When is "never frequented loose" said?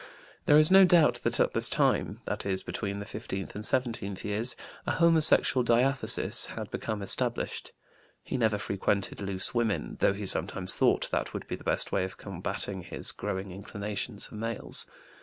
8.35-9.53